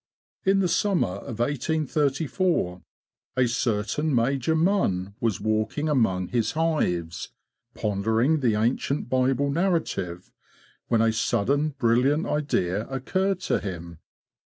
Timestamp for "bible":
9.11-9.51